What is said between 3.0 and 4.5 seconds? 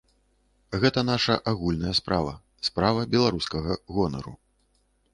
беларускага гонару.